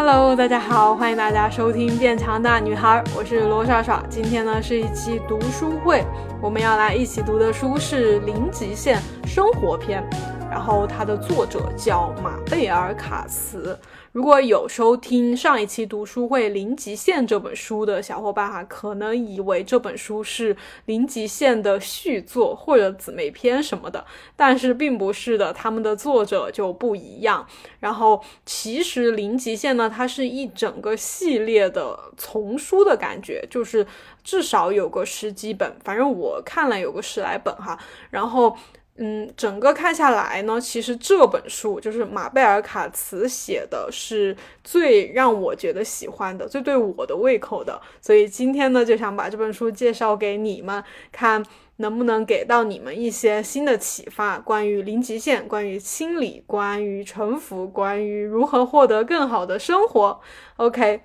[0.00, 4.00] Hello，大家好，欢迎大家收听《变强大女孩》，我是罗莎莎。
[4.08, 6.04] 今天呢是一期读书会，
[6.40, 10.00] 我们要来一起读的书是《零极限生活篇》，
[10.48, 13.76] 然后它的作者叫马贝尔卡茨。
[14.12, 20.54] 如果有收听上一期读书会《零极限》这本书的小伙伴哈，可能以为这本书是
[20.86, 27.46] 《零极限》的续作或者姊妹篇什么的，但是并不是的，他们的作者就不一样。
[27.80, 33.86] 然后，其实《零极限》呢，它是一整个系列的丛书的感觉，就是
[34.24, 37.78] 至少有个十几本，反正我看了有个十来本哈。
[38.10, 38.56] 然后。
[39.00, 47.80] 嗯，整个看下来呢，其实这本书就是马贝尔卡茨写的，是最让我觉得喜欢的，最对我的胃口的。
[48.00, 51.40] 所以今天呢，就想把这本书介绍给你们，看
[51.76, 60.20] 能不能给到你们一些新的启发，关于零极限，关于清理，关于臣服，关于如何获得更好的生活。
[60.56, 61.02] OK。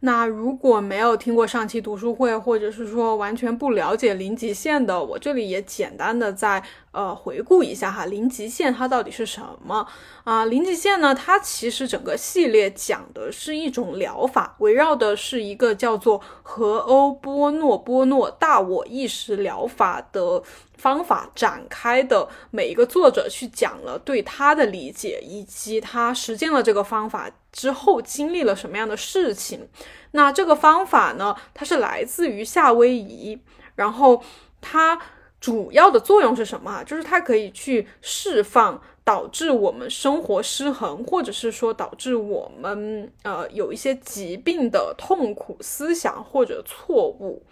[0.00, 6.62] 那如果没有听过上期读书会，或者是说完全不了解零极限的，我这里也简单的再
[6.94, 9.86] 呃回顾一下哈，零极限它到底是什么
[10.24, 10.44] 啊？
[10.46, 20.42] 零极限呢，它其实整个系列讲的是一种疗法，围绕的是一个叫做和欧波诺波诺大我意识疗法的
[20.78, 22.28] 方法展开的。
[22.50, 27.30] 每一个作者去讲了对他的理解，以及他实践了这个方法。
[27.52, 29.68] 之后经历了什么样的事情？
[30.10, 31.36] 那这个方法呢？
[31.54, 33.38] 它是来自于夏威夷，
[33.76, 34.20] 然后
[34.60, 34.98] 它
[35.44, 36.82] 主要的作用是什么啊？
[36.82, 47.42] 就是它可以去释放导致我们生活失衡，或者是说导致我们呃有一些疾病的痛苦思想或者错误。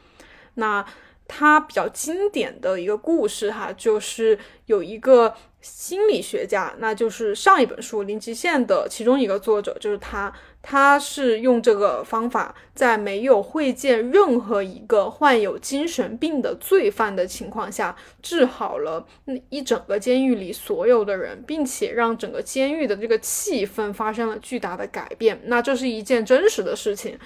[0.54, 0.82] 那
[1.28, 5.34] 它比较经典的一个故事哈，就是有一个。
[5.62, 10.30] 心理学家，那就是上一本书《零极限》的其中一个作者，就是他。
[10.64, 25.40] 他是用这个方法，在没有会见任何一个患有精神病的罪犯的情况下，治好了那一整个监狱里所有的人，并且让整个监狱的这个气氛发生了巨大的改变。
[25.46, 27.18] 那这是一件真实的事情。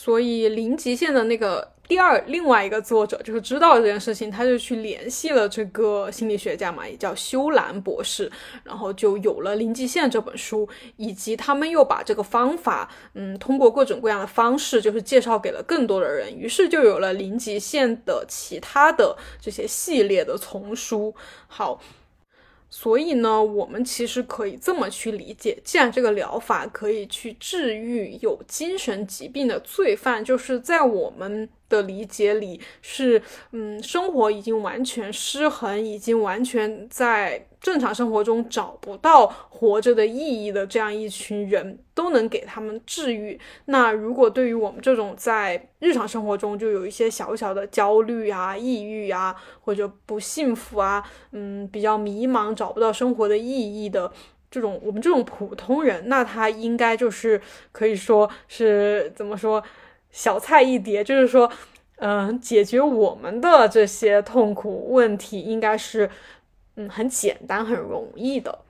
[0.00, 8.30] 所以，零极限的那个第二另外一个作者就是知道这件事情，他就去联系了这个心理学家嘛，也叫修兰博士，
[8.62, 21.12] 然后就有了零极限这本书，以及他们又把这个方法，嗯，通过各种各样的方式，就是介绍给了更多的人，于是就有了零极限的其他的这些系列的丛书。
[21.48, 21.80] 好。
[22.70, 31.48] 所以呢，我们其实可以这么去理解：既然这个疗法可以去治愈有精神疾病的罪犯，就是在我们。
[31.68, 33.20] 的理解里是，
[33.52, 43.38] 嗯，生活已经完全失衡，已经完全在正常生活中找不到活着的意义的这样一群人，都能给他们治愈。
[43.66, 54.10] 那如果对于我们这种在日常生活中就有一些小小的焦虑啊、抑郁啊，或者不幸福啊，嗯，比较迷茫、找不到生活的意义的
[54.50, 57.40] 这种我们这种普通人，那他应该就是
[57.72, 59.62] 可以说是怎么说？
[60.10, 61.50] 小菜一碟，就是说，
[61.96, 66.10] 嗯，解决我们的这些痛苦问题，应该是，
[66.76, 68.60] 嗯，很简单、很容易的。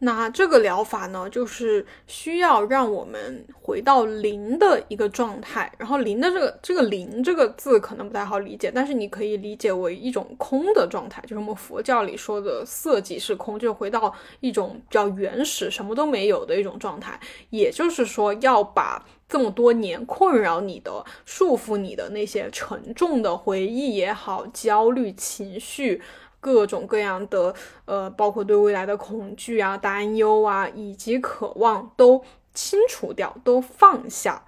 [0.00, 5.72] 那这个疗法呢，就是需要让我们回到零的一个状态。
[5.78, 17.18] 然后零的这个这个零这个字可能不太好理解，但是你可以理解为一种空的状态，就是我们佛教里说的色即是空，就回到一种比较原始、什么都没有的一种状态。
[17.48, 19.02] 也就是说，要把
[19.34, 26.00] 这么多年困扰你的、束缚你的那些沉重的回忆也好、焦虑情绪。
[26.38, 27.52] 各种各样的，
[27.84, 32.22] 呃，包括对未来的恐惧啊、担忧啊，以及渴望，都
[32.52, 34.44] 清除掉，都放下。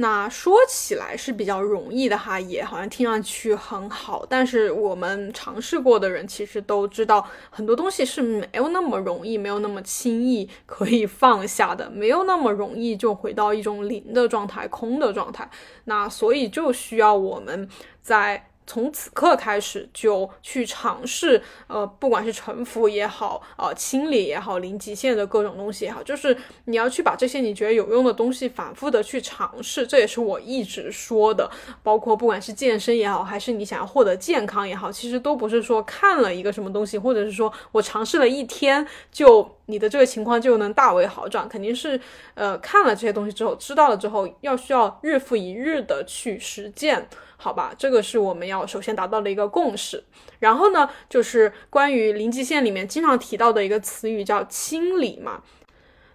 [0.00, 4.24] 那说起来是比较容易的哈，也好像听上去很好。
[4.28, 15.50] 但是我们尝试过的人，其实都知道，很多东西是没有那么容易，没有那么轻易可以放下的，没有那么容易就回到一种零的状态、空的状态。
[15.84, 17.68] 那所以就需要我们
[18.00, 18.47] 在。
[18.68, 26.36] 从此刻开始就去尝试，呃，不管是沉浮也好，呃，清理也好，零极限的各种东西也好，就是
[26.66, 29.86] 你要去把这些你觉得有用的东西反复的去尝试。
[29.86, 31.50] 这也是我一直说的，
[31.82, 42.00] 包括不管是健身也好，还是你想要获得健康也好，其实都不是说看了一个什么东西，或者是说我尝试了一天就你的这个情况就能大为好转，肯定是，
[42.32, 47.06] 呃，看了这些东西之后，知道了之后，要需要日复一日的去实践。
[47.36, 50.02] 好吧，这个是我们要首先达到的一个共识。
[50.38, 55.42] 然后呢，就是关于零极限里面经常提到的一个词语叫清理嘛。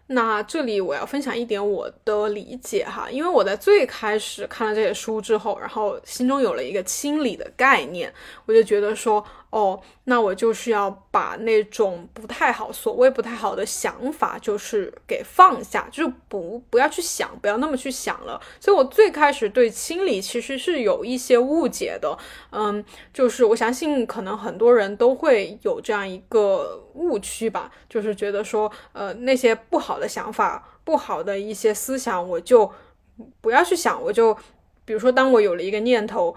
[0.08, 8.12] 那这里我要分享一点我的理解哈，因为我在最开始看了这些书之后，然后心中有了一个清理的概念，
[8.48, 9.24] 我就觉得说。
[9.54, 18.42] 哦，那我就是要把那种不太好、所谓不太好的想法，就是给放下，就是不不要去想，不要那么去想了。
[18.60, 22.18] 所以我最开始对清理其实是有一些误解的，
[22.50, 22.84] 嗯，
[23.14, 32.72] 就是我相信可能很多人都会有这样一个误区吧，就是觉得说，呃，那些不好的想法、不好的一些思想，我就
[33.40, 34.36] 不要去想，我就，
[34.84, 36.36] 比如说，当我有了一个念头。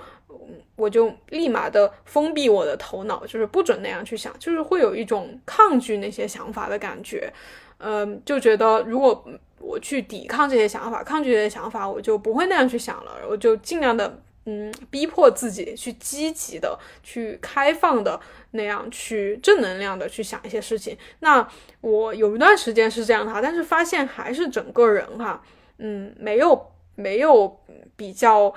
[0.48, 7.32] 嗯我就立马的封闭我的头脑，就是不准那样去想，就是会有一种抗拒那些想法的感觉，
[7.78, 9.24] 嗯，就觉得如果
[9.58, 20.96] 我去抵抗这些想法，抗拒这些想法，我就不会那样去想了，我就尽量的，嗯，逼迫自己去积极的、去开放的那样去正能量的去想一些事情。
[21.20, 21.48] 那
[21.80, 25.42] 我有一段时间是这样哈，但是发现还是整个人哈，
[25.78, 27.60] 嗯，没有没有
[27.94, 28.52] 比较。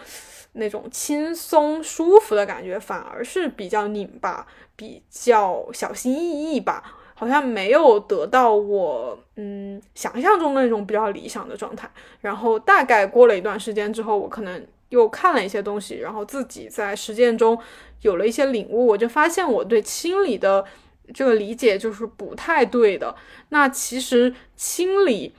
[0.54, 4.46] 那种轻松舒服的感觉，反而是比较拧巴，
[4.76, 6.84] 比较小心翼翼吧，
[7.14, 11.88] 好像没有得到我嗯想象中那种比较理想的状态。
[12.22, 17.58] 然后大概过了一段时间之后，我可能又看了一些东西，然后自己在实践中
[18.02, 20.66] 有了一些领悟，我就发现我对清理的
[21.14, 23.16] 这个理解就是不太对的。
[23.50, 25.36] 那其实清理。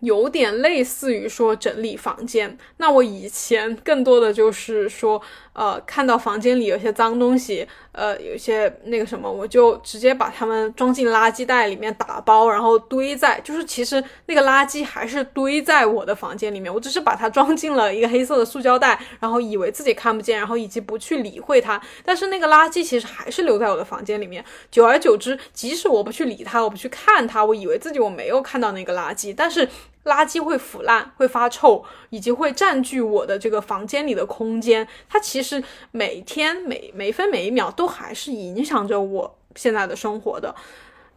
[0.00, 5.20] 有点类似于说整理房间，那我以前更多的就是说。
[5.52, 24.42] 呃，看到房间里有些脏东西，呃，有些那个什么，我就直接把它们装进垃圾袋里面打包，然后堆在，就是其实那个垃圾还是堆在我的房间里面，我只是把它装进了一个黑色的塑胶袋，然后以为自己看不见，然后以及不去理会它，但是那个垃圾其实还是留在我的房间里面。
[24.70, 29.68] 久而久之，即使我不去理它，我不去看它，我以为自己我没有看到那个垃圾，但是
[30.04, 40.54] 垃圾会腐烂，会发臭，以及会占据我的这个房间里的空间，它其实每天每每分每一秒都还是影响着我现在的生活的，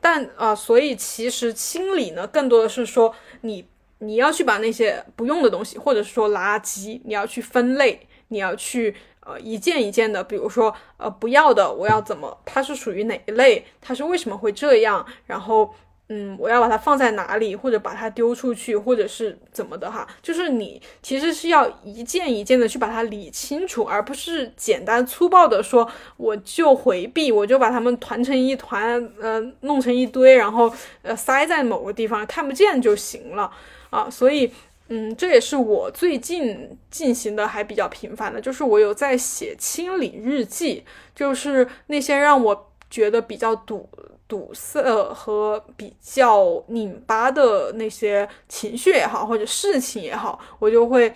[0.01, 3.65] 但啊，所以其实清理呢，更多的是说你
[3.99, 15.73] 你要去把那些不用的东西，或者是说垃圾，你要去分类，你要去呃一件一件的，比如说呃不要的，我要怎么，它是属于哪一类，它是为什么会这样，然后。
[16.15, 20.07] 嗯，我要把它放在哪里，或者把它丢出去，或者是怎么的哈？
[20.21, 30.71] 就是你其实是要一件一件的去把它理清楚，而不是简单粗暴的说我就回避，我就把它们团成一团，呃，弄成一堆，然后
[31.01, 33.51] 呃塞在某个地方看不见就行了
[33.89, 34.07] 啊。
[34.07, 34.51] 所以，
[34.89, 40.83] 嗯，这也是我最近进行的还比较频繁的，就是我有在写清理日记，
[41.15, 43.89] 就是那些让我觉得比较堵。
[44.33, 44.81] 堵塞
[45.13, 51.07] 和比较拧巴的那些情绪也好，或者事情也好，我就会，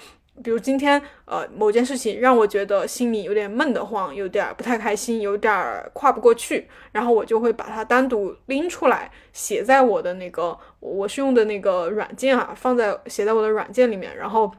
[0.43, 5.51] 比如今天，呃，某件事情让我觉得心里有点闷得慌，有点不太开心，有点
[5.93, 14.51] 跨不过去，然后我就会把它单独拎出来，写在我的那个我是用的那个软件啊，放在写在我的软件里面，然后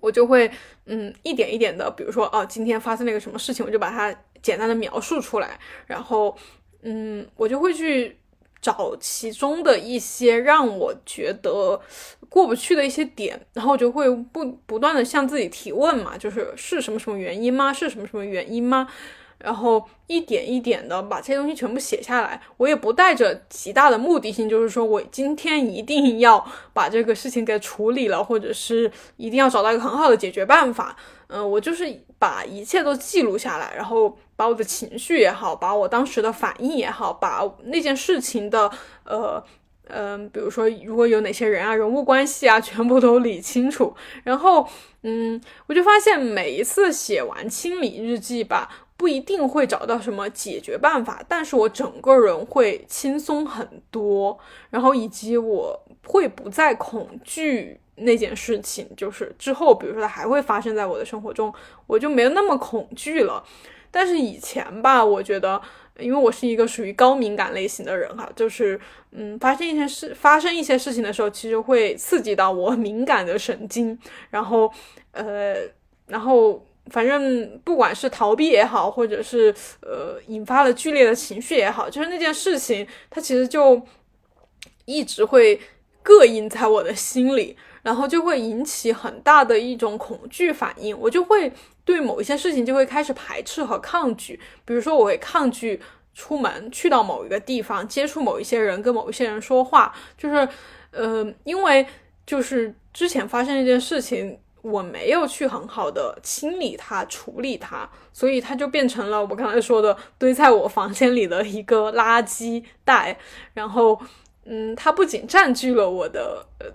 [0.00, 0.50] 我就会，
[0.86, 4.12] 嗯，一点一点的，比如说，哦，今天发生了一个什么事情，我就把它
[4.42, 5.56] 简单的描述出来，
[5.86, 6.36] 然后。
[6.86, 8.18] 嗯，我就会去
[8.60, 11.80] 找其中的一些让我觉得
[12.28, 17.72] 过不去的一些点，然后我就会不不断的向自己提问嘛，就是是什么什么原因吗？
[17.72, 18.86] 是什么什么原因吗？
[19.38, 22.40] 然后一点一点的把这些东西全部写下来。
[22.58, 30.96] 我也不带着极大的目的性，就是说我今天一定要把这个事情给处理了，或者是一定要找到一个很好的解决办法。
[31.28, 34.18] 嗯，我就是把一切都记录下来，然后。
[34.36, 38.70] 把我的情绪也好，把我当时的反应也好，把那件事情的
[39.04, 39.42] 呃
[39.88, 43.94] 嗯，比如说如果有哪些人啊、人物关系啊， 全部都理清楚。
[44.22, 44.66] 然后
[45.02, 54.38] 嗯，我就发现每一次写完清理日记吧，不一定会找到什么解决办法，但是我整个人会轻松很多。
[54.70, 61.52] 然后以及我会不再恐惧那件事情，就是之后比如说它还会发生在我的生活中，
[61.86, 63.44] 我就没有那么恐惧了。
[63.94, 65.62] 但是以前吧，我觉得，
[66.00, 68.78] 因为我是一个属于高敏感类型的人哈，就是，
[69.12, 73.96] 嗯，发生一些事，发生一些事情的时候，其实会刺激到我敏感的神经，
[74.30, 74.68] 然后，
[75.12, 75.54] 呃，
[76.08, 83.80] 然后，反正不管是逃避也好，或者是呃引发了剧烈的情绪也好，就是那件事情，它其实就
[84.86, 85.60] 一直会
[86.02, 91.52] 膈应在我的心里，然后就会引起很大的一种恐惧反应，我就会。
[91.86, 95.78] 对某一些事情就会开始排斥和抗拒，比如说我会抗拒
[96.14, 100.48] 出门去到某一个地方接触某一些人，跟某一些人说话，就是，
[100.92, 101.86] 呃，因为
[102.24, 113.18] 就是之前发生一件事情，我没有去很好的清理它、处理它，所以它就变成了我刚才说的堆在我房间里的一个垃圾袋。
[113.52, 114.00] 然后，
[114.46, 116.66] 嗯，它不仅占据了我的呃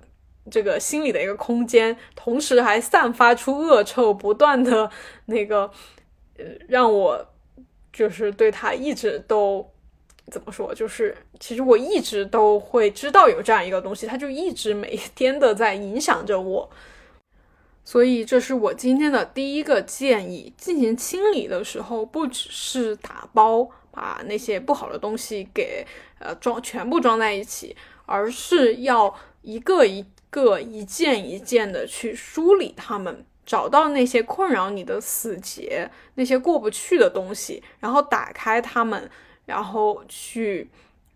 [0.50, 4.90] 这个心理的一个空间，同时还散发出恶臭，不断的
[5.26, 5.72] 那个
[6.38, 7.26] 呃让我
[7.92, 9.70] 就是对他一直都。
[10.32, 10.72] 怎么说？
[10.76, 16.70] 就是其实我一直都会知道有这样一个东西，它就一直每天的在影响着我。
[17.84, 25.84] 所以这是我今天的第一个建议：进行清理的时候，不只是打包把那些不好的东西给
[26.20, 27.76] 呃装全部装在一起，
[28.06, 39.10] 而是要一个一个、一件一件的去梳理它们，找到那些困扰你的死结、那些过不去的东西，然后打开它们。
[39.46, 40.70] 然后去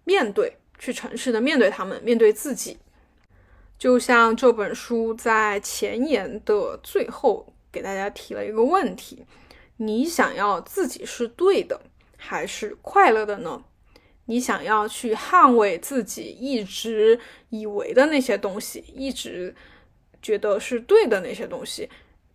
[0.05, 2.79] 面对，去诚实的面对他们，面对自己。
[3.77, 9.24] 就像这本书在前言的最后给大家提了一个问题：
[9.77, 11.79] 你想要自己是对的，
[12.17, 13.63] 还是快乐的呢？
[14.25, 19.53] 你想要去捍卫自己一直以为的那些东西，一直
[20.21, 21.89] 觉得是对的那些东西，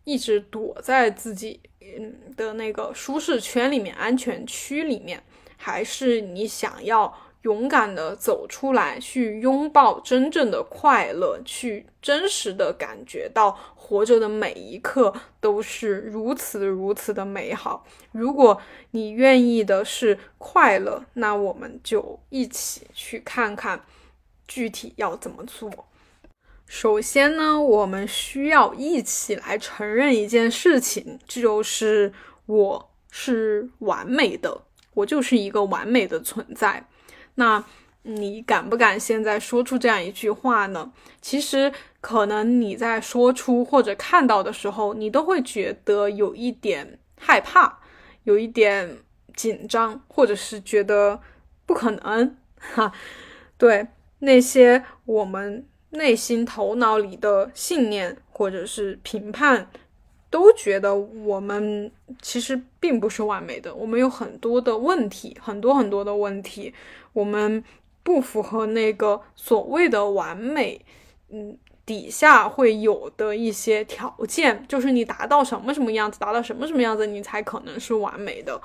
[0.05, 5.23] 一直躲在自己嗯的那个舒适圈里面、安全区里面。
[5.61, 17.87] 还是你想要勇敢的走出来，去拥抱真正的快乐，去真实的感觉到活着的每一刻都是如此如此的美好。
[18.13, 23.85] 如果你愿意的是快乐，那我们就一起去看看
[24.47, 25.71] 具体要怎么做。
[26.67, 32.13] 首先呢，我们需要一起来承认一件事情，就是
[32.47, 34.63] 我是完美的。
[34.95, 36.85] 我就是一个完美的存在，
[37.39, 37.65] 那
[38.03, 40.91] 你敢不敢现在说出这样一句话呢？
[41.21, 47.79] 其实可能你在说出或者看到的时候，你都会觉得有一点害怕，
[48.25, 48.99] 有一点
[49.37, 51.21] 紧张，或者是觉得
[51.65, 52.93] 不可能哈。
[53.57, 53.87] 对
[54.19, 59.71] 那些我们内心头脑里的信念或者是评判。
[60.31, 61.91] 都觉得我们
[62.21, 66.71] 其实并不是完美的，我们有很多的问题，很多很多的问题，
[67.19, 67.63] 我们
[68.05, 70.81] 不符合那个所谓的完美，
[71.31, 78.61] 嗯，底下会有的一些条件，就是你达到什么什么样子，达到什么什么样子，你才可能是完美的。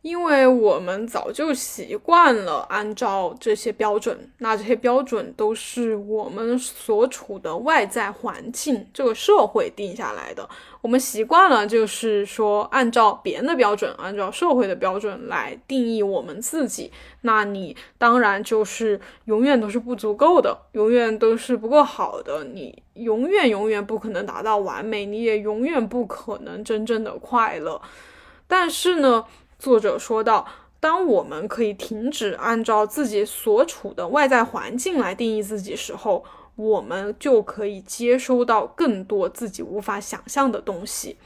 [0.00, 10.48] 因为我们早就习惯了按照这些标准，那这些标准都是我们所处的外在环境、这个社会定下来的。
[10.80, 16.92] 我们习惯了，就是说按照别人的标准，按照社会的标准来定义我们自己。
[17.22, 27.82] 那你当然就是永远都是不足够的，永远都是不够好的，你永远永远不可能达到完美，你也永远不可能真正的快乐。
[28.46, 29.24] 但是呢？
[29.58, 30.46] 作者说到
[30.78, 36.24] ：“当我们可以停止按照自己所处的外在环境来定义自己时候，
[36.56, 41.16] 我们就可以接收到更多自己无法想象的东西。”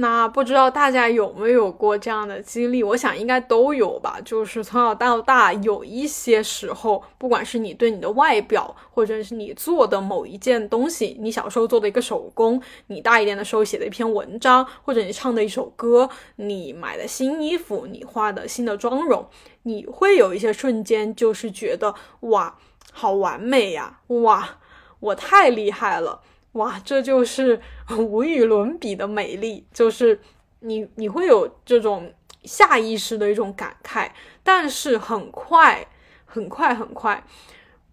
[0.00, 2.82] 那不知道大家有没有过这样的经历？
[2.82, 4.18] 我想应该都有吧。
[4.24, 19.28] 就是从小到大，有一些时候，不管是你对你的外表，或者是你做的某一件东西，你小时候做的一个手工，你大一点的时候写的一篇文章，或者你唱的一首歌，你买的新衣服，你画的新的妆容，
[19.64, 22.56] 你会有一些瞬间，就是觉得哇，
[22.90, 24.00] 好完美呀！
[24.06, 24.56] 哇，
[25.00, 26.22] 我太厉害了！
[26.52, 27.60] 哇，这就是
[27.98, 30.20] 无与伦比的美丽，就是
[30.60, 32.12] 你你会有这种
[32.44, 34.10] 下意识的一种感慨，
[34.42, 35.86] 但是很快
[36.24, 37.24] 很快很快，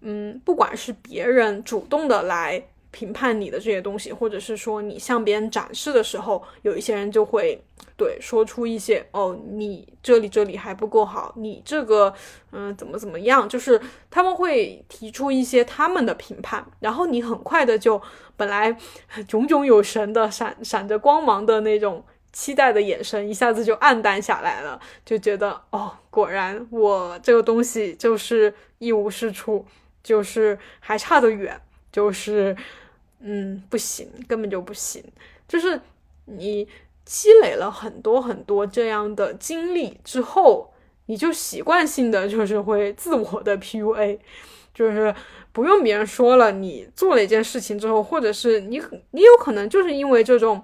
[0.01, 2.67] 嗯，不管是别人主动的来。
[2.97, 7.63] 评判你的这些东西，或者是说你向别人展示的时候，有一些人就会
[7.95, 12.11] 对说出一些哦，你这里这里还不够好，你这个
[12.51, 18.01] 嗯怎么怎么样，就是他们会提出一些他们的评判，然后你很快的就
[18.35, 18.75] 本来
[19.29, 29.63] 炯炯有神的闪闪着光芒的那种期待的眼神，一下子就暗淡下来了，就觉得哦，果然我这个东西就是一无是处，
[30.01, 31.61] 就是还差得远，
[31.91, 32.57] 就是。
[33.19, 35.03] 嗯，不行，根本就不行。
[35.47, 35.79] 就是
[36.25, 36.67] 你
[37.05, 40.73] 积累了很多很多这样的经历之后，
[41.05, 44.19] 你就习惯性的就是会自我的 PUA，
[44.73, 45.15] 就是
[45.51, 48.81] 不用别人说了，你做了一件事情之后，或者是你
[49.11, 50.61] 你有可能就是因为这种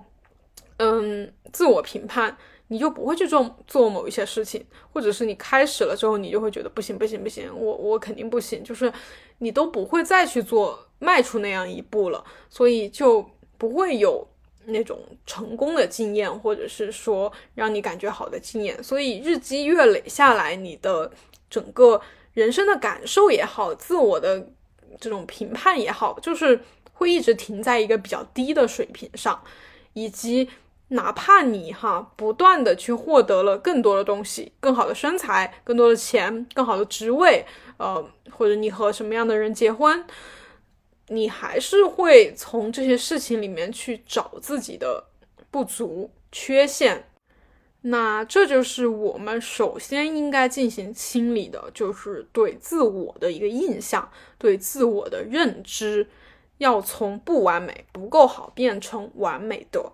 [0.77, 2.37] 嗯自我评判，
[2.73, 8.91] 你就不会去做做某一些事情，或者是你开始了之后，你就会觉得不行不行不行，我我肯定不行，就是
[9.37, 13.23] 你都不会再去做迈出那样一步了，所以就
[13.59, 14.27] 不会有
[14.65, 18.83] 那种成功的经验，或者是说让你感觉好的经验。
[18.83, 21.11] 所以日积月累下来，你的
[21.51, 22.01] 整个
[22.33, 24.47] 人生的感受也好，自我的
[24.99, 26.59] 这种评判也好，就是
[26.93, 29.39] 会一直停在一个比较低的水平上，
[29.93, 30.49] 以及。
[30.89, 37.45] 哪怕你哈不断的去获得了更多的东西，更好的身材，更多的钱，更好的职位，
[37.77, 40.05] 呃，或者你和什么样的人结婚，
[41.07, 45.03] 你还是会从这些事情里面去找自己的
[45.49, 47.05] 不足、缺陷。
[47.85, 56.07] 那这就是我们首先应该进行清理的，就是对自我的一个印象，对自我的认知，
[56.59, 59.91] 要从不完美、不够好变成完美的。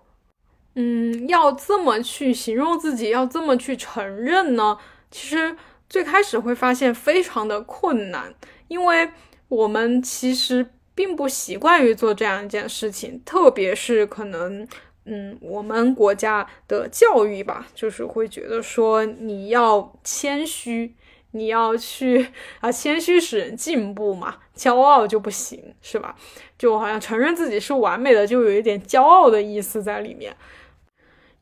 [0.74, 4.78] 嗯，要这么去形容自己，要这么去承认呢？
[5.10, 5.56] 其实
[5.88, 8.32] 最开始会发现非常的困难，
[8.68, 9.10] 因为
[9.48, 14.66] 我们其实并不习惯于做这样一件事情，特别是可能，
[15.06, 20.94] 嗯，我们国家的教育吧，就是会觉得说你要谦虚，
[21.32, 22.28] 你要去
[22.60, 26.16] 啊，谦虚使人进步嘛，骄傲就不行，是吧？
[26.58, 30.36] 就好像承认自己是完美的，就有一点骄傲的意思在里面。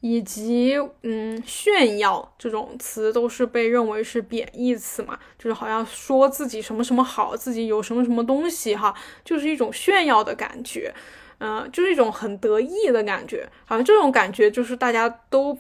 [0.00, 10.95] 以及，嗯，炫耀这种词都是被认为是贬义词嘛，就是好像说自己什么什么好，自己有什么什么东西哈，就是一种炫耀的感觉，
[11.38, 15.59] 嗯，就是一种很得意的感觉，好像这种感觉就是大家都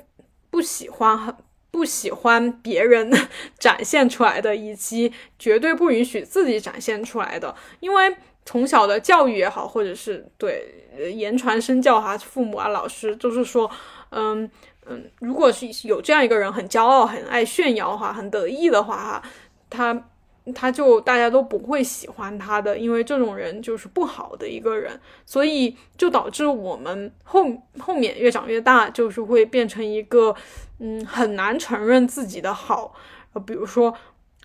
[0.50, 1.34] 不喜欢，很
[1.78, 3.08] 不喜欢别人
[3.56, 13.70] 展现出来的，以及绝对不允许自己展现出来的，因为从小的教育也好，或者是对言传身教哈，父母啊、老师就是说。
[14.10, 14.50] 嗯
[14.90, 19.22] 嗯，如果是有这样一个人很骄傲、很爱炫耀哈、很得意的话哈，
[19.68, 19.92] 他
[20.54, 27.44] 他就大家都不会喜欢他的，因为这种人就是不好的一个人，所以就导致我们后
[27.78, 30.34] 后面越长越大，就是会变成一个
[30.78, 32.94] 嗯很难承认自己的好，
[33.32, 33.94] 呃，比如说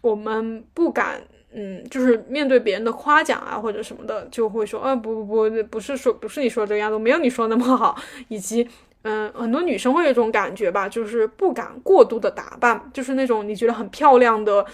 [0.02, 7.96] 我们不敢嗯，就是面对别人的夸奖啊或者什么的，就会说啊不不不，不是说不是你说这个样子，没有你说那么好，
[8.28, 8.68] 以及。
[9.06, 14.66] 嗯，很多女生会有一种感觉吧，就是不敢过度的打扮，就是那种你觉得很漂亮的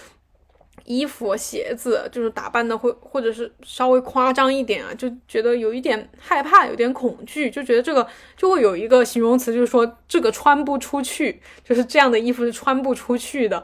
[0.89, 13.63] 衣服、鞋子，就是打扮的会或者是稍微夸张一点啊，就觉得有一点害怕，有点恐惧，就觉得这个就会有一个形容词，就是说这个穿不出去，就是这样的衣服是穿不出去的。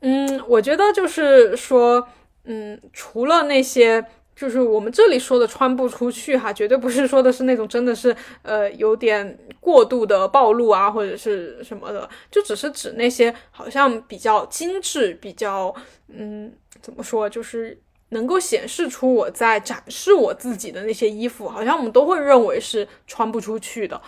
[0.00, 2.08] 嗯，我觉得就是说，
[2.44, 4.04] 嗯，除了那些。
[4.36, 15.74] 就是我们这里说的穿不出去哈，绝对不是说的是那种真的是呃有点过度的暴露啊或者是什么的，就只是指那些好像比较精致、比较
[16.08, 24.00] 嗯怎么说，就是能够显示出我在展示我自己的那些衣服，好像我们都会认为是穿不出去的，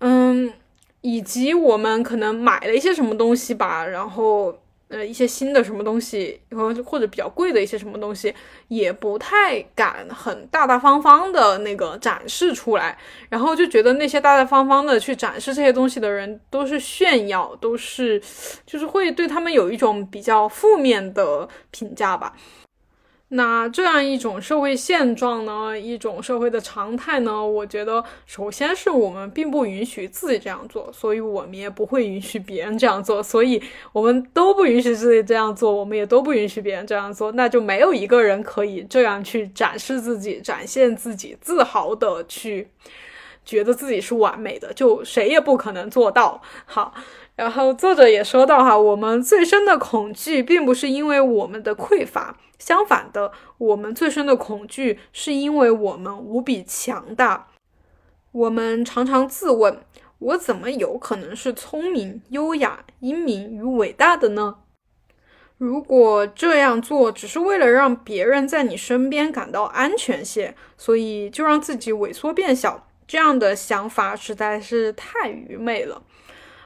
[0.00, 0.52] 嗯，
[1.00, 4.58] 以及我们可能买了一些什么东西吧，然后。
[4.88, 8.32] 呃，一些新的什么东西，或或者比较贵的一些什么东西，
[8.68, 12.96] 也不太敢很大大方方的那个展示出来，
[13.28, 18.22] 然后就觉得那些大大方方的去展示这些东西的人都是炫耀，都是，
[18.66, 22.34] 就是会对他们有一种比较负面的评价吧。
[23.28, 33.60] 那这样一种社会现状呢，一种社会的常态呢，我觉得首先是我们并不允许自己这样做，所以我们也不会允许别人这样做，所以
[33.92, 42.68] 我们都不允许自己这样做，我们也都不允许别人这样做，那就没有一个人可以这样去展示自己、展现自己、自豪的去
[43.44, 46.40] 觉得自己是完美的，就谁也不可能做到。
[46.66, 46.94] 好。
[47.36, 57.48] 然后作者也说到哈，我们最深的恐惧并不是因为我们的匮乏，相反的，我们最深的恐惧是因为我们无比强大。
[58.32, 59.82] 我们常常自问：
[60.18, 64.56] 我怎么有可能是聪明、优雅、英明与伟大的呢？
[65.58, 76.02] 如果这样做只是为了让别人在你身边感到安全些，所以就让自己萎缩变小，这样的想法实在是太愚昧了。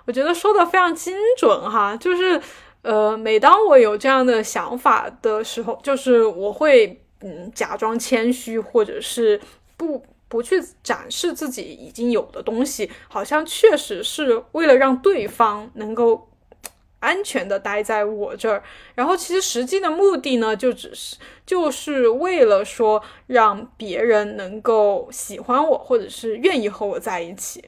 [0.06, 2.40] 我觉得说的非常精准哈，就是，
[2.82, 9.40] 呃，每当我有这样的想法的时候，就是我会嗯假装谦虚，或者是
[9.76, 16.28] 不不去展示自己已经有的东西，好像确实是为了让对方能够
[17.00, 18.62] 安全的待在我这儿，
[18.94, 27.64] 然后其实实际的目的呢，就只是就是为了说让别人能够喜欢我，或者是愿意和我在一起。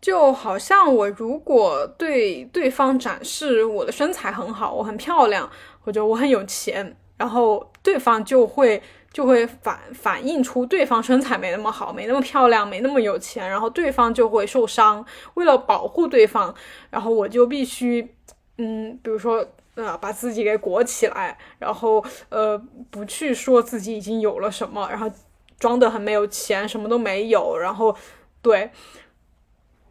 [0.00, 5.50] 就好像我如果对对方展示我的身材很好，我很漂亮，
[5.84, 8.82] 或者我很有钱，然后对方就会
[9.12, 15.04] 就会反反映出对方身材没那么好，没那么漂亮，没那么有钱，然后对方就会受伤。
[15.34, 16.54] 为了保护对方，
[16.88, 18.14] 然后我就必须，
[18.56, 22.56] 嗯，比如说呃，把自己给裹起来，然后呃，
[22.90, 25.10] 不去说自己已经有了什么，然后
[25.58, 27.94] 装的很没有钱，什么都没有，然后
[28.40, 28.70] 对。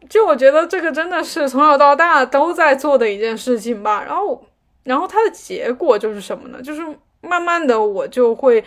[0.08, 4.42] 就我觉得这个真的是从小到大都在做的一件事情吧，然后，
[4.84, 6.60] 然后它的结果就是什么呢？
[6.60, 6.82] 就是
[7.20, 8.64] 慢慢的我就会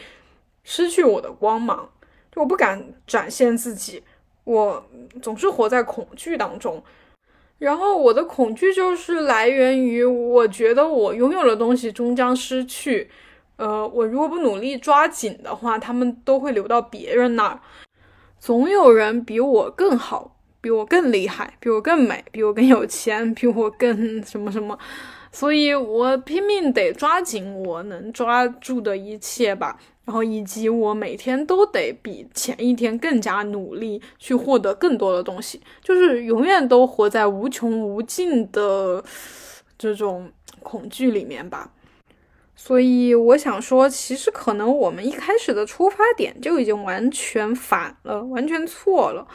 [0.63, 1.89] 失去我的光芒，
[2.31, 4.03] 就我不敢展现自己，
[4.43, 4.85] 我
[5.21, 6.81] 总是活在恐惧当中，
[7.57, 13.09] 然后我的恐惧就是来源于我觉得我拥有的东西终将失去，
[13.57, 17.59] 呃，我如果不努力抓紧的话，他们都会流到别人那儿，
[18.39, 20.32] 总有人比我更好。
[20.63, 24.79] 比我更厉害，比我更美，比我更有钱， 比我更什么什么，
[25.29, 29.77] 所以我拼命得抓紧我能抓住的一切吧。
[30.05, 39.03] 然后以及我每天都得比前一天更加努力，去获得更多的东西，就是永远都活在无穷无尽的
[39.77, 41.71] 这种恐惧里面吧。
[42.55, 49.27] 所以我想说，其实可能我们一开始的出发点就已经完全反了，完全错了。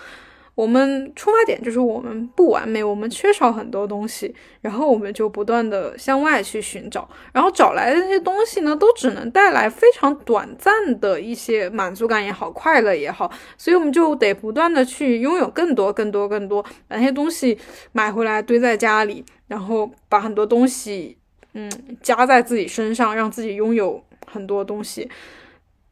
[0.58, 17.56] 我们出发点就是我们不完美，我们缺少很多东西，然后我们就不断的向外去寻找，然后找来的那些东西呢，都只能带来非常短暂的一些满足感也好，快乐也好，所以我们就得不断的去拥有更多、更多、更多，把那些东西
[17.92, 21.16] 买回来堆在家里，然后把很多东西，
[21.54, 21.70] 嗯，
[22.02, 25.08] 加在自己身上，让自己拥有很多东西，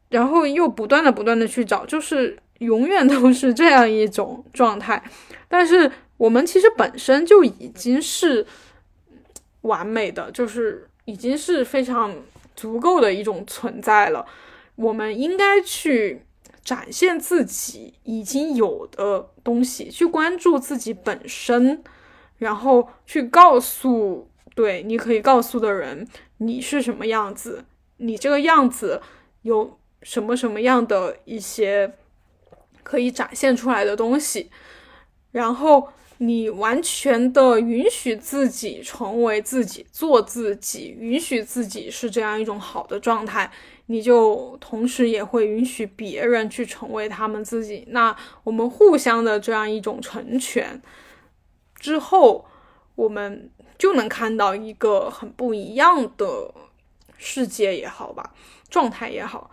[0.09, 2.37] 然后又不断的、不断的去找，就是。
[2.61, 5.03] 永远都是这样一种状态，
[5.47, 8.47] 但是我们其实本身就已经是
[9.61, 12.15] 完美的，就是已经是非常
[12.55, 14.25] 足够的一种存在了。
[14.77, 16.23] 我们应该去
[16.65, 21.85] 展现自己已经有的东西，去关注自己本身，
[22.39, 27.67] 然后去告诉对你可以告诉的人你是什么样子，
[27.99, 29.03] 你这个样子
[29.43, 31.93] 有什么什么样的一些。
[32.87, 34.49] 可以展现出来的东西，
[35.33, 43.51] 然后你完全的允许自己成为自己，做自己，允许自己是这样一种好的状态，
[43.87, 47.85] 你就同时也会允许别人去成为他们自己。
[47.89, 50.81] 那我们互相的这样一种成全
[51.75, 52.47] 之后，
[52.95, 56.55] 我们就能看到一个很不一样的
[57.19, 58.33] 世界也好吧，
[58.71, 59.51] 状态也好。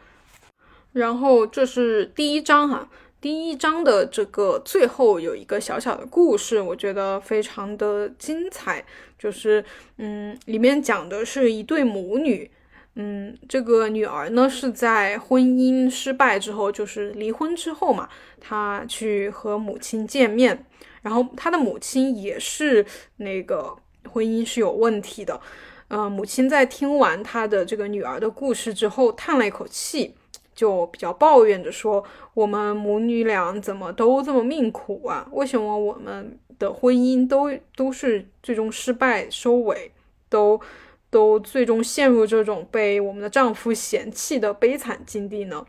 [0.91, 2.87] 然后这是第一章哈。
[3.23, 8.83] 第一章的这个最后有一个小小的故事，我觉得非常的精彩。
[9.17, 9.63] 就是，
[9.95, 12.51] 嗯，里面讲的是一对母女，
[12.95, 18.09] 嗯，这个女儿呢是在婚姻失败之后，就是离婚之后嘛，
[18.41, 20.65] 她去和母亲见面，
[21.01, 23.73] 然后她的母亲也是那个
[24.11, 25.39] 婚姻是有问题的，
[25.87, 30.13] 呃，母亲在听完她的这个女儿的故事之后，叹了一口气。
[30.55, 32.03] 就比较抱怨着说
[32.35, 35.27] ：“我们母女俩怎么都这么命苦啊？
[35.31, 39.91] 为什么我们的婚姻都都是最终失败收尾，
[40.29, 40.59] 都
[41.09, 45.65] 都最终陷入这种被我们的丈夫嫌弃的悲惨境地呢？”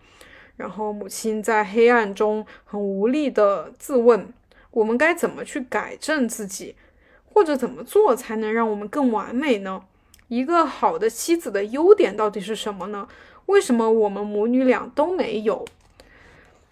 [0.56, 4.32] 然后母亲在黑暗中很无力的自问
[4.70, 6.76] ：“我们该怎么去改正自己，
[7.24, 9.82] 或者怎么做才能让我们更完美呢？
[10.28, 13.08] 一个好的妻子的优点到底是什么呢？”
[13.46, 15.64] 为什么我们母女俩都没有？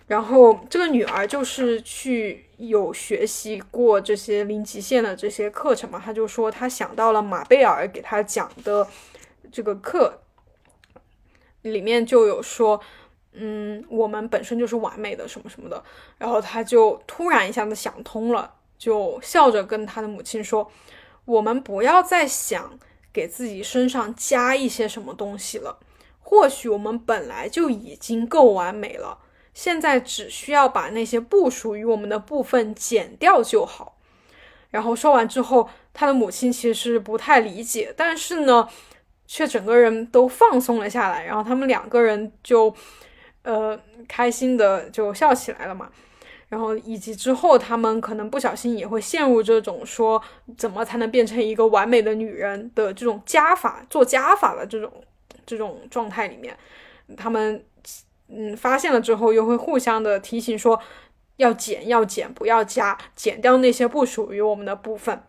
[0.08, 8.86] 然后这个女儿就是去有学习过这些零极限的这些课程嘛，她就说她想到了马贝尔给她讲的
[9.50, 10.20] 这个课，
[11.62, 12.78] 里面就有说，
[13.32, 15.82] 嗯，我们本身就是完美的什么什么的。
[16.18, 20.70] 然后她就突然一下子想通了，就笑着跟她的母亲说
[21.24, 22.78] ：“我们不要再想
[23.12, 25.78] 给自己身上加一些什么东西了。”
[26.32, 29.18] 或许我们本来就已经够完美了，
[29.52, 33.98] 现在只需要把那些不属于我们的部分剪掉就好。
[34.70, 38.66] 然后说完之后，他的母亲其实不太理解，但是呢，
[39.26, 41.22] 却整个人都放松了下来。
[41.26, 42.74] 然后他们两个人就，
[43.42, 45.90] 呃，开心的就笑起来了嘛。
[46.48, 50.22] 然后以及之后，他们可能不小心也会陷入这种说
[50.56, 54.90] 怎么才能变成一个完美的女人的这种加法，做加法的这种。
[55.46, 56.56] 这种状态里面，
[57.16, 57.64] 他们
[58.28, 60.80] 嗯发现了之后，又会互相的提醒说，
[61.36, 65.22] 要减要减，不要加，减掉那些不属于我们的部分。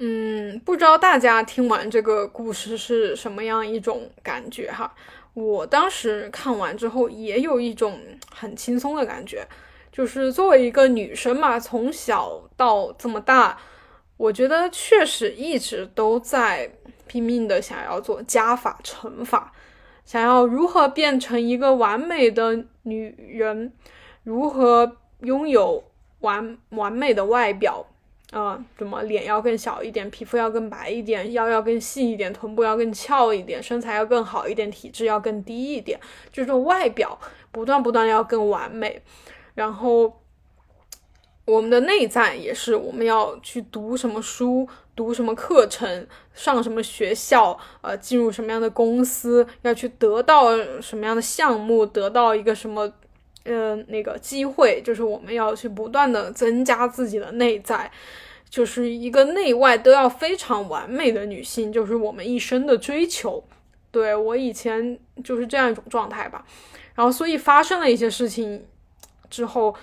[0.00, 4.94] 嗯，不知道大家听完这个故事是什么样一种感觉哈？
[5.34, 9.46] 我当时看完之后也有一种很轻松的感觉，
[9.90, 13.58] 就是作为一个女生嘛，从小到这么大，
[14.16, 16.70] 我觉得确实一直都在
[17.08, 19.52] 拼命的想要做加法乘法，
[20.04, 23.72] 想要如何变成一个完美的女人，
[24.22, 25.82] 如何拥有
[26.20, 27.84] 完完美的外表。
[28.30, 35.98] 啊，怎么脸要更小一点，皮肤要更白一点，腰要更细一点，臀部要更翘一点，身材要更好一点，体质要更低一点，
[36.30, 37.18] 就这种外表
[37.50, 39.00] 不断不断要更完美。
[39.54, 40.20] 然后
[41.48, 52.92] 我们的内在也是，我们要去读什么书，读什么课程，上什么学校，呃，进入什么样的公司，要去得到什么样的项目，得到一个什么。
[53.44, 57.90] 嗯，那个机会就是我们要去不断的增加自己的内在，
[58.50, 63.42] 就是一个内外都要非常完美的女性，就是我们一生的追求。
[63.90, 66.44] 对我以前就是这样一种状态吧，
[66.94, 68.62] 然后所以发生了一些事情
[69.30, 69.74] 之后，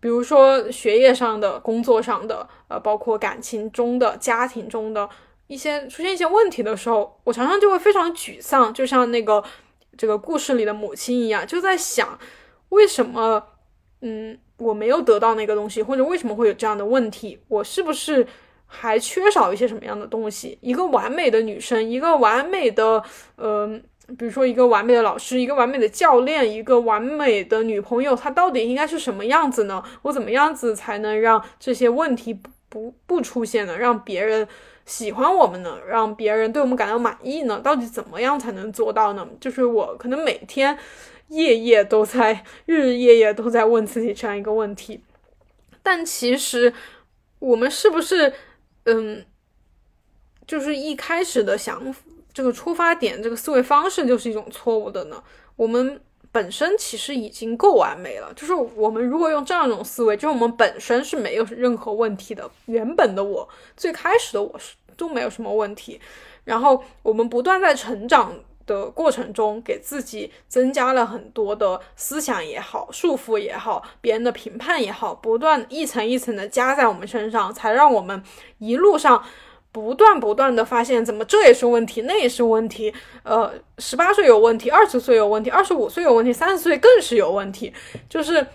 [0.00, 5.08] 比如说学业上的、工作上的，呃，包括感情中的、家庭中的
[5.46, 9.44] 一些出现一些问题的时候，我常常就会非常沮丧，就像那个
[9.96, 12.18] 这个故事里的母亲一样，就在想。
[12.70, 13.44] 为什么，
[14.00, 17.36] 嗯，我没有得到那个东西，或者为什么会有这样的问题？
[17.48, 18.24] 我是不是
[18.64, 20.56] 还缺少一些什么样的东西？
[20.62, 23.02] 一个完美的女生，一个完美的，
[23.38, 23.82] 嗯，
[24.18, 29.82] 比如说一个完美的老师，一个完美的教练，一个完美的女朋友，她到底应该是什么样子呢？
[30.02, 33.76] 我怎么样子才能让这些问题不不不出现呢？
[33.78, 34.46] 让别人
[34.84, 35.78] 喜欢我们呢？
[35.88, 37.60] 让别人对我们感到满意呢？
[37.60, 39.26] 到底怎么样才能做到呢？
[39.40, 40.78] 就是我可能每天。
[41.30, 45.00] 夜夜都在，日日夜夜都在问自己这样一个问题，
[45.80, 46.74] 但其实
[47.38, 48.32] 我们是不是，
[48.82, 49.24] 嗯，
[50.44, 55.22] 就是一开始的想法这个出发点，这个思维方式就是一种错误的呢？
[55.56, 56.00] 我们
[56.32, 66.00] 本身其实已经够完美了，就是我们如果用这样一种思维，就是我们本身是没有任何问题的，原本的我，最开始的我是都没有什么问题，
[66.44, 68.34] 然后我们不断在成长。
[68.66, 78.22] 的过程中，给自己增加了很多的思想也好，束缚也好，别人的评判也好，不断一层一层的加在我们身上，才让我们
[78.58, 79.24] 一路上
[79.72, 82.92] 不断不断的发现，怎么这也是问题，那也是问题。
[83.22, 87.72] 呃，十八岁有问题，二十岁有问题，二十五岁有问题，三十岁更是有问题，
[88.08, 88.46] 就是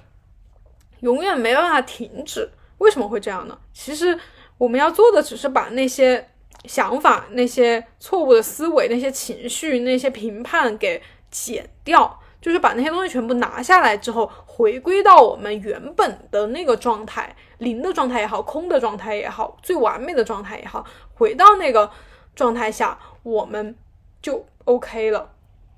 [1.02, 2.50] 永远没办法停止。
[2.78, 3.58] 为什么会这样呢？
[3.74, 4.18] 其实
[4.58, 6.28] 我们要做的只是把那些。
[6.68, 11.00] 想法那些错误的思维，那些情绪，那些评判给
[11.30, 21.90] 减掉，就是把那些东西全部拿下来之后，回归到我们原本的那个状态，零的状态也好，空的状态也好，最完美的状态也好，回到那个
[22.36, 23.76] 状态下，我们
[24.22, 25.32] 就 OK 了。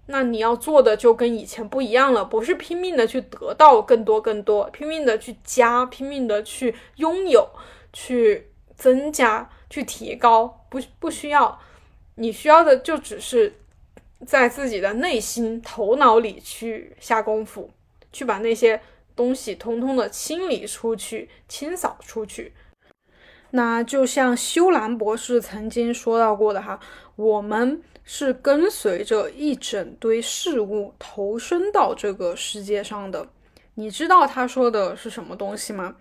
[0.07, 7.47] 那你要做的就跟以前不一样了，不是拼命的去得到更多更多，拼命的去加，拼命的去拥有，
[7.93, 9.49] 去增加。
[9.69, 11.59] 去提高不不需要，
[12.15, 13.53] 你需要的就只是
[14.25, 17.69] 在自己的内心、头脑里去下功夫，
[18.11, 18.81] 去把那些
[19.15, 22.53] 东西通通的清理出去、清扫出去。
[23.51, 26.79] 那就像修兰博士曾经说到过的哈，
[27.15, 33.29] 我们是跟随着一整堆事物投身到这个世界上的。
[33.75, 35.95] 你知道他说的是什么东西吗？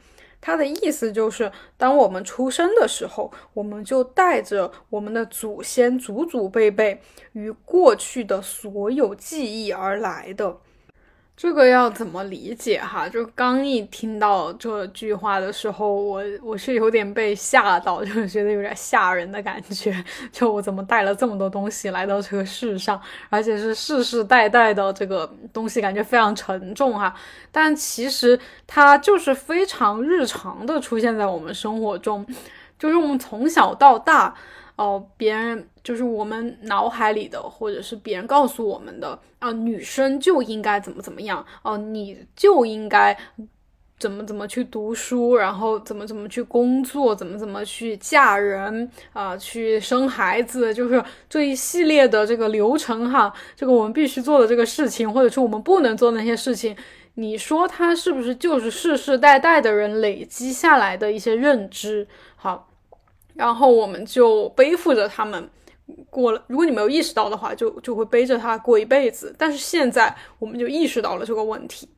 [0.46, 10.58] 它的意思就是，当我们出生的时候，我们就带着我们的祖先祖祖辈辈与过去的所有记忆而来的。
[11.36, 13.06] 这个要怎么理解哈？
[13.06, 19.94] 就刚一听到这句话的时候，我我是有点被吓到，就是觉得有点吓人的感觉。
[20.32, 27.14] 就我怎么带了这么多东西来到这个世上，而且是世世代代的这个东西，感觉非常沉重哈。
[27.52, 32.26] 但其实它就是非常日常的出现在我们生活中，
[32.78, 34.34] 就是我们从小到大。
[34.76, 43.16] 哦，别人就是我们脑海里的，或者是别人告诉我们的啊，女生就应该怎么怎么样哦，你就应该
[43.98, 56.76] 怎么怎么去读书，然后怎么怎么去工作，怎么怎么去嫁人啊，去生孩子，就是这一系列的这个流程哈，这个我们必须做的这个事情，或者是我们不能做那些事情，
[57.14, 62.06] 你说它是不是就是世世代代的人累积下来的一些认知？
[62.36, 62.68] 好。
[63.36, 65.48] 然后我们就背负着他们
[66.10, 66.42] 过了。
[66.46, 69.34] 如果你没有意识到的话，就就会背着他过一辈子。
[69.38, 71.88] 但是现在我们就意识到了这个问题。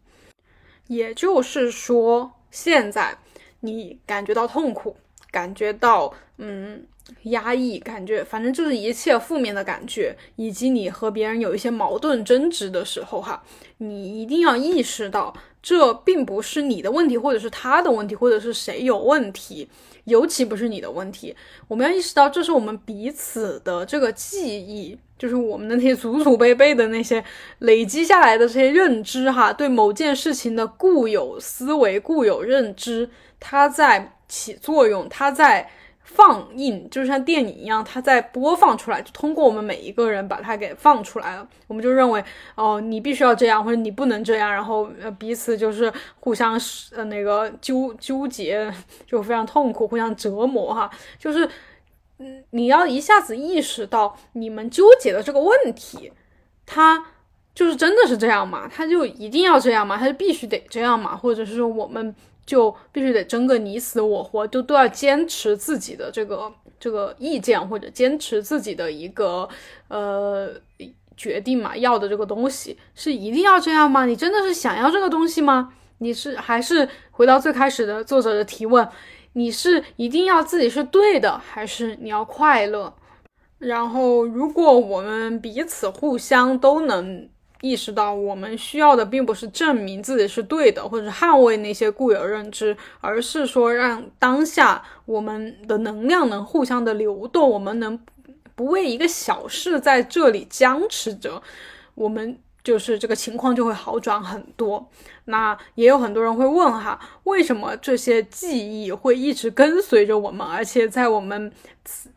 [0.88, 3.16] 也就是说，现在
[3.60, 4.96] 你感觉到痛苦，
[5.30, 6.82] 感觉到嗯
[7.24, 13.42] 压抑，感觉反正就是一切负面的感觉，以及你和别人有一些矛盾争执的时候，哈，
[13.76, 19.68] 你一定要意识到，这并不是你的问题，或者是他的问题，或者是谁有问题，
[20.04, 21.34] 尤其不是你的问题。
[21.66, 24.98] 我们要意识到，这是我们彼此的这个记忆。
[25.18, 27.24] 就是我们的那些祖祖辈辈的那些
[27.58, 35.68] 累积下来的这些认知，哈，对某件事情的固有思维、固有认知，它在起作用，它在
[36.08, 41.48] 放映，就像电影一样，它在播放出来，就通过我们每一个人把它给放出来了。
[41.66, 42.22] 我们就认为，
[42.56, 46.60] 哦，你必须要这样，或者你不能这样，然后呃彼此就是互相
[46.96, 48.72] 呃那个纠纠结，
[49.06, 51.48] 就非常痛苦，互相折磨，哈，就是。
[52.20, 56.10] 嗯，你要一下子意识到你们纠结的这个问题，
[56.66, 57.00] 它
[57.54, 58.68] 就是真的是这样吗？
[58.68, 59.96] 它就一定要这样吗？
[59.96, 61.16] 它就必须得这样吗？
[61.16, 62.12] 或者是说，我们
[62.48, 69.46] 就必须得争个你死我活，就都要坚持自己的这个这个意见，或者坚持自己的一个
[69.88, 70.50] 呃
[71.14, 71.76] 决定嘛？
[71.76, 74.06] 要的这个东西是一定要这样吗？
[74.06, 75.74] 你真的是想要这个东西吗？
[75.98, 78.88] 你是还是回到最开始的作者的提问？
[79.34, 82.94] 你是一定要自己是对的，还是你要快乐？
[83.58, 87.28] 然后，如果我们彼此互相都能
[87.60, 97.98] 意识到，我们需要的并不是证明自己是对的，或者捍卫那些固有认知，而是说让当下我们的能量能互相的流动，我们能
[98.54, 101.42] 不为一个小事在这里僵持着，
[101.94, 102.38] 我们。
[102.62, 104.88] 就是这个情况就会好转很多。
[105.26, 111.52] 那也有很多人会问哈，为什么这些记忆会一直跟随着我们，而且在我们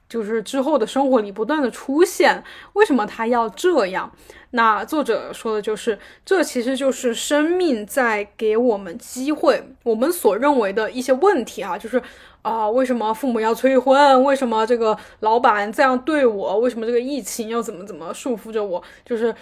[0.08, 2.42] 就是之后的生活里不断的出现？
[2.74, 4.10] 为什么他要这样？
[4.52, 9.62] 那作者说的就是，这其实就是生命在给我们机会。
[9.84, 12.02] 我们所认为的一些问题哈，就是
[12.42, 14.24] 啊，为什么父母要催婚？
[14.24, 16.60] 为什么这个老板这样对我？
[16.60, 18.82] 为什么这个疫情要怎么怎么束缚着我？
[19.06, 19.36] 就是。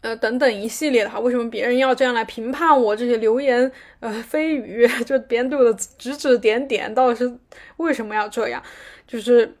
[0.00, 2.94] 呃，等等一系列的哈，为什么别人要这样来评判我？
[2.94, 7.36] 这些流言呃蜚语， 就别人对我的指指点点，到底是
[7.78, 8.62] 为什么要这样？
[9.06, 9.56] 就是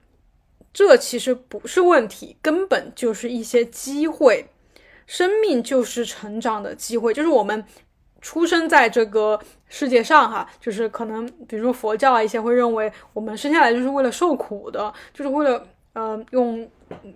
[0.72, 4.46] 这其实不是问题，根本就是一些机会。
[5.06, 7.64] 生命就是成长的机会，就是我们
[8.20, 15.66] 出生在这个世界上哈，就是可能比如说佛教啊，一些会认为我们生下来就是为了受苦的，就是为了
[15.98, 16.70] 呃用。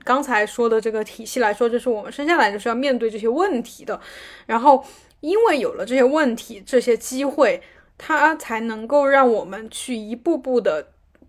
[0.04, 3.98] 刚才说的这个体系来说，就是我们生下来就是要面对这些问题的，
[4.44, 4.84] 然后
[5.20, 7.62] 因为有了这些问题、这些机会，
[7.96, 10.88] 它才能够让我们去一步步的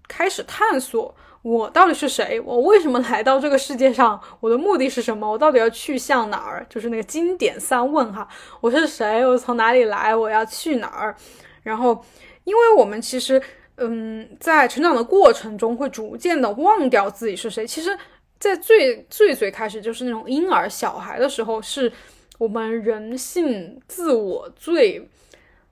[0.09, 6.65] 开始探索我到底是谁，我为什么来到这个世界上，我的目的是什么，我到底要去向哪儿？
[6.69, 8.27] 就是那个经典三问哈，
[8.59, 9.25] 我是谁？
[9.25, 10.13] 我从哪里来？
[10.13, 11.15] 我要去哪儿？
[11.63, 12.03] 然后，
[12.43, 13.41] 因为我们其实，
[13.77, 17.97] 嗯，在成长的过程中会逐渐的忘掉自己是谁，其实。
[18.39, 21.89] 在最最最开始，就是那种婴儿小孩的时候，是
[22.37, 25.09] 我们人性自我最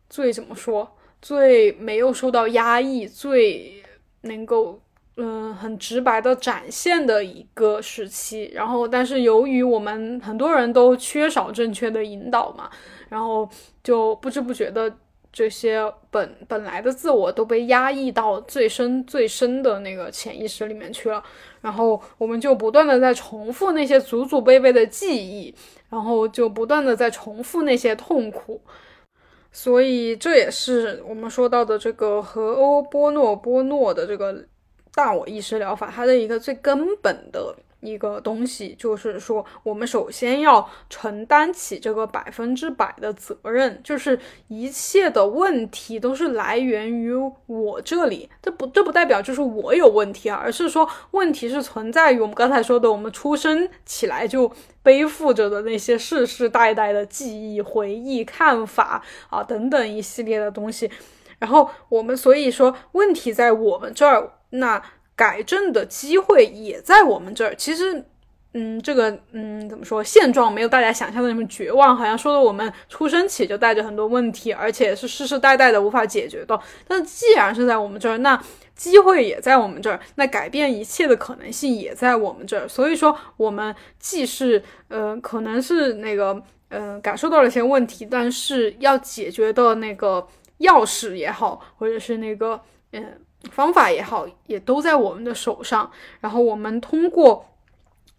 [0.09, 0.89] 最怎么说，
[1.21, 3.83] 最没有受到压抑，最
[4.21, 4.79] 能够
[5.17, 8.49] 嗯很直白的展现的一个时期。
[8.53, 12.69] 然后，但是由于我们很多人都缺少正确的引导嘛，
[13.09, 13.49] 然后
[13.83, 14.95] 就不知不觉的。
[15.33, 21.23] 这些本本来的自我都被压抑到最深最深的那个潜意识里面去了，
[21.61, 25.55] 然后我们就不断的在重复那些祖祖辈辈的记忆，
[25.89, 28.61] 然后就不断的在重复那些痛苦，
[29.51, 34.45] 所以这也是我们说到的这个和欧波诺波诺的这个
[34.93, 37.55] 大我意识疗法，它的一个最根本的。
[37.81, 44.17] 一个东西就是说，我们首先要承担起这个百分之百的责任，就是
[44.47, 47.11] 一切的问题都是来源于
[47.47, 48.29] 我这里。
[48.41, 60.89] 这不，这不代表就是我有问题啊，而是说问题是存在于我们刚才说的，我们出生起来就背负着的那些世世代代的记忆、回忆、看法啊等等一系列的东西。
[61.39, 64.81] 然后我们所以说，问题在我们这儿，那。
[65.21, 67.53] 改正的机会也在我们这儿。
[67.53, 68.03] 其实，
[68.55, 70.03] 嗯，这个，嗯，怎么说？
[70.03, 76.59] 现状没有大家想象的那么绝望，好像说的我们出生起就带着很多问题，而且是世世代代的无法解决的。
[76.87, 78.41] 但既然是在我们这儿，那
[78.75, 82.67] 机会也在我们这儿，那改变一切的可能性也在我们这儿。
[82.67, 90.27] 所以说，我们既是，呃，可能是那个，嗯，感受到了一些问题，但是要解决的那个
[90.61, 92.59] 钥匙也好，或者是那个，
[92.93, 93.21] 嗯。
[93.49, 95.89] 方法也好，也都在我们的手上。
[96.19, 97.47] 然后我们通过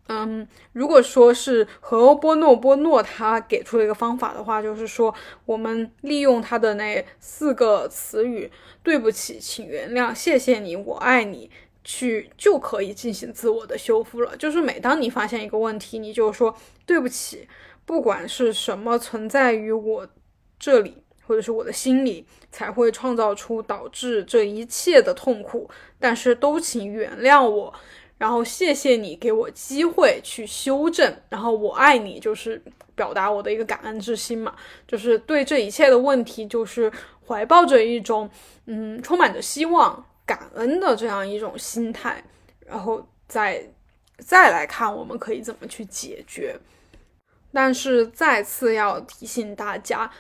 [0.09, 5.15] 嗯，如果说是和欧波诺波诺他给出了一个方法的话，就是说
[5.47, 8.51] 我们利用他的那四个词语
[8.83, 11.49] “对不起，请原谅，谢谢你，我爱你”，
[11.85, 14.37] 去就可以进行自我的修复了。
[14.37, 16.55] 就是每当你发现一个问题，你就说
[16.85, 17.49] 对不起，
[17.87, 20.09] 不管是什么存在于我
[20.59, 25.67] 这里，或者是我的心里，才会创造出导致这一切的痛苦，
[25.99, 27.73] 但是都请原谅我。
[28.19, 32.63] 然后谢谢你给我机会去修正，然后我爱你就是
[32.95, 34.55] 表达我的一个感恩之心嘛，
[34.87, 36.93] 就是对这一切的问题就是
[37.27, 38.29] 怀抱着一种
[38.67, 42.23] 嗯充满着希望、感恩的这样一种心态，
[42.67, 43.67] 然后再
[44.19, 46.55] 再来看我们可以怎么去解决。
[47.55, 50.11] 但是再次要提醒大家，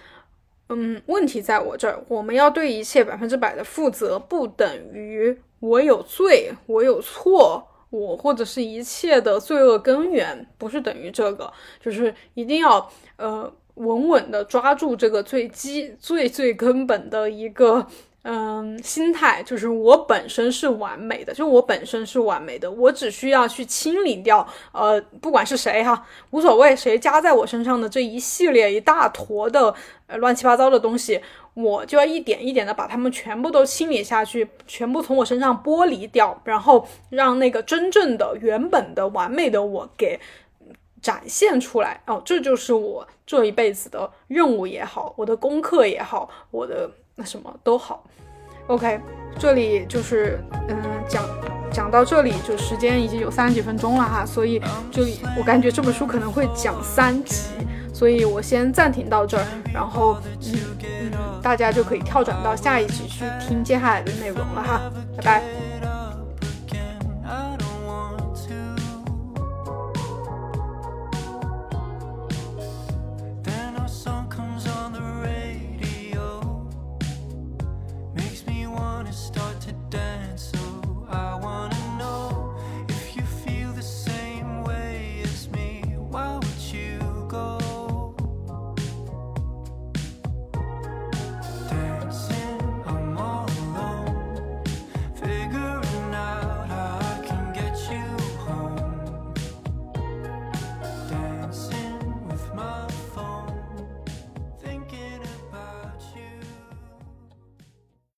[0.74, 7.68] 嗯，问题在我这儿，我们要对一切百分之百的负责，不等于我有罪，我有错。
[7.90, 17.86] 我或者是一切的罪恶根源，不是等于这个，就是一定要呃稳稳的抓住这个最基最最根本的一个
[18.22, 29.74] 嗯心态，就是我本身是完美的，就我本身是完美的，我只需要去清理掉呃不管是谁哈，无所谓谁加在我身上的这一系列一大坨的
[30.06, 31.20] 呃乱七八糟的东西。
[31.54, 40.18] 我就要一点一点的把它们全部都清理下去，全部从我身上剥离掉，然后让那个真正的、原本的、完美的我给
[41.02, 42.00] 展现出来。
[42.06, 46.90] 哦，这就是我这一辈子的任务也好，我的功课也好，我的
[47.24, 48.04] 什么都好。
[48.68, 49.00] OK，
[49.38, 50.76] 这里就是嗯
[51.08, 51.24] 讲
[51.70, 57.46] 讲到这里，就时间已经有三十几分钟了哈，所以这里我感觉这本书可能会讲三集。
[57.94, 60.58] 所以我先暂停到这儿，然后嗯
[61.12, 64.80] 嗯，大家就可以跳转到下一集去听接下来的内容了哈，
[65.16, 65.71] 拜拜。